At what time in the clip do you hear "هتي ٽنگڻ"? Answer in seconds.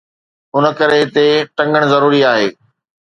1.03-1.81